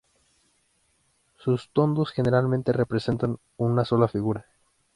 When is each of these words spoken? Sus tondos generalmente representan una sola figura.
Sus 1.37 1.69
tondos 1.73 2.09
generalmente 2.09 2.73
representan 2.73 3.37
una 3.57 3.85
sola 3.85 4.07
figura. 4.07 4.47